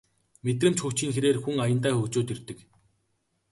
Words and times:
Мэдрэмж 0.45 0.77
хөгжихийн 0.81 1.13
хэрээр 1.13 1.37
хүн 1.41 1.55
аяндаа 1.65 1.93
хөгжөөд 1.95 2.29
ирдэг 2.33 2.59